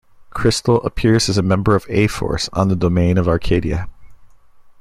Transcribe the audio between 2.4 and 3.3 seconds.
on the domain of